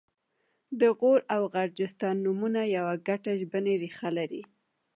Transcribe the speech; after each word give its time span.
د 0.79 0.81
غور 0.97 1.19
او 1.35 1.41
غرجستان 1.55 2.15
نومونه 2.25 2.61
یوه 2.75 2.93
ګډه 3.07 3.31
ژبنۍ 3.39 3.75
ریښه 3.83 4.09
لري 4.17 4.41